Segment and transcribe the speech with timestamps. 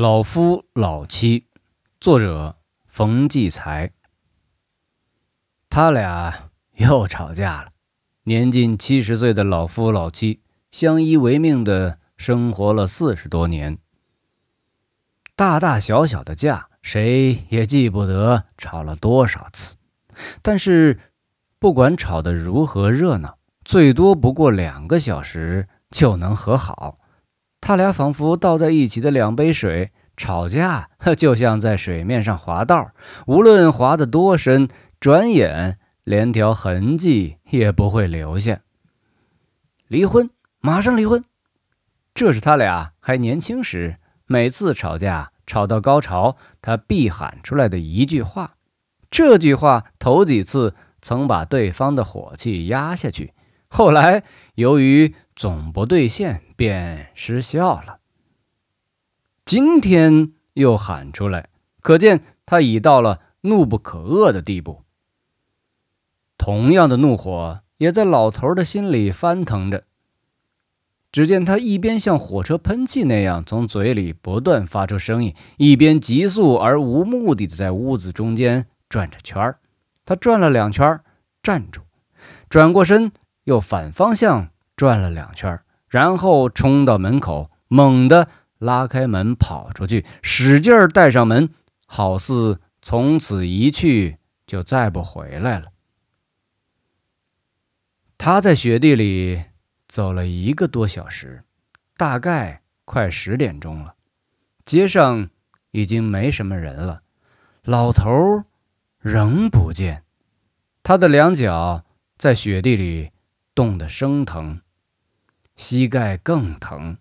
[0.00, 1.48] 老夫老妻，
[2.00, 2.54] 作者
[2.86, 3.90] 冯骥才。
[5.68, 7.70] 他俩又吵架了。
[8.22, 10.40] 年近七十岁的老夫老妻
[10.70, 13.78] 相依为命的生活了四十多年，
[15.34, 19.74] 大大小小的架，谁也记不得吵了多少次。
[20.42, 21.00] 但是，
[21.58, 26.94] 不管吵得如何热闹，最多不过两个小时就能和好。
[27.68, 30.88] 他俩仿佛倒在一起的两杯水，吵架
[31.18, 32.92] 就像在水面上滑道，
[33.26, 38.60] 无论滑得多深，转眼连条痕迹也不会留下。
[39.86, 41.22] 离婚，马上离婚，
[42.14, 48.54] 这是他俩还年轻时每次吵架吵到高潮，他必喊出来的一句话。
[49.10, 53.34] 这句话头几次曾把对方的火气压下去，
[53.68, 54.22] 后来
[54.54, 56.42] 由于总不兑现。
[56.58, 58.00] 便失效了。
[59.44, 64.82] 今天又喊出来，可见他已到了怒不可遏的地步。
[66.36, 69.84] 同样的怒火也在老头的心里翻腾着。
[71.12, 79.54] 只见他一边像火车喷气那样从嘴里不断发出声音，一边急速而无目的的在屋子中间转着圈。
[80.04, 81.00] 他转了两圈，
[81.40, 81.82] 站住，
[82.50, 83.12] 转过身，
[83.44, 85.60] 又反方向转了两圈。
[85.88, 91.48] 然后冲到门口，猛地拉开门跑出去，使劲儿带上门，
[91.86, 95.68] 好似从此一去就再不回来了。
[98.18, 99.44] 他在雪地里
[99.86, 101.42] 走了一个多小时，
[101.96, 103.94] 大概快十点钟了。
[104.66, 105.30] 街上
[105.70, 107.00] 已经没什么人了，
[107.62, 108.44] 老头
[108.98, 110.02] 仍不见。
[110.82, 111.86] 他的两脚
[112.18, 113.10] 在雪地里
[113.54, 114.60] 冻得生疼。
[115.58, 116.96] 膝盖更疼，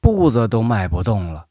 [0.00, 1.48] 步子都迈不动了，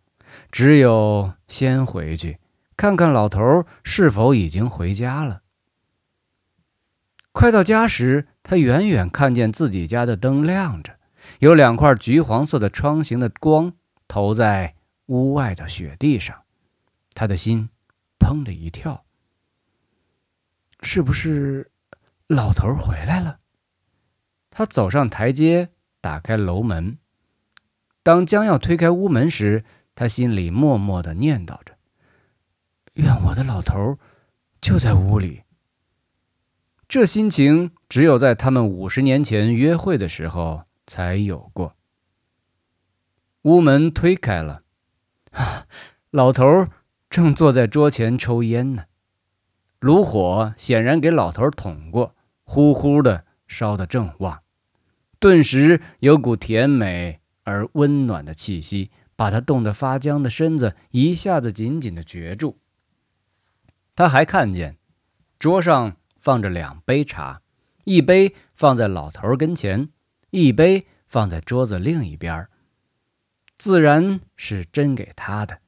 [0.49, 2.39] 只有先回去
[2.77, 5.41] 看看老头是否已经回家了。
[7.33, 10.97] 快到家时，他远远看见自己家的灯亮着，
[11.39, 13.73] 有两块橘黄色的窗形的光
[14.07, 14.73] 投在
[15.07, 16.43] 屋外的雪地上，
[17.13, 17.69] 他的心
[18.17, 19.03] 砰的一跳。
[20.81, 21.69] 是不是
[22.27, 23.39] 老头回来了？
[24.49, 25.69] 他走上台阶。
[26.01, 26.97] 打开楼门，
[28.03, 29.65] 当将要推开屋门时，
[29.95, 31.77] 他心里默默的念叨着
[32.93, 33.97] ：“愿我的老头
[34.61, 35.43] 就在屋里。”
[36.87, 41.75] 这心情只有在他们五十年前约会的时候才有过。
[43.41, 44.63] 屋门推开了，
[45.31, 45.67] 啊，
[46.11, 46.67] 老头
[47.09, 48.85] 正坐在桌前抽烟呢，
[49.79, 54.41] 炉火显然给老头捅过，呼呼的烧得正旺。
[55.19, 62.57] 顿时有股甜美而温暖的气息，把他冻得发僵的身子一下子紧紧的攫住。
[63.95, 64.77] 他还看见
[65.39, 67.41] 桌上放着两杯茶，
[67.83, 69.89] 一杯放在老头跟前，
[70.29, 72.47] 一杯放在桌子另一边
[73.55, 75.59] 自然是斟给他的。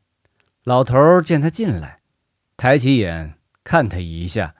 [0.63, 2.01] 老头见他进来，
[2.55, 3.33] 抬起眼
[3.63, 4.53] 看他一下，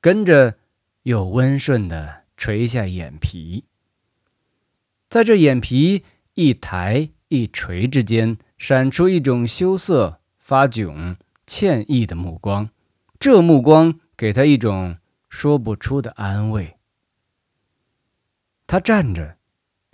[0.00, 0.54] 跟着
[1.02, 3.64] 又温顺的垂下眼皮。
[5.08, 12.70] 在这眼皮一抬一垂之间，闪出一种羞涩、发窘、歉意的目光。
[13.18, 16.76] 这目光给他一种说不出的安慰。
[18.66, 19.36] 他站着，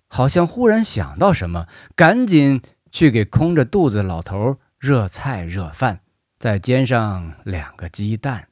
[0.09, 6.01] 好像忽然想到什么，赶紧去给空着肚子老头热菜热饭，
[6.39, 8.49] 再煎上两个鸡蛋。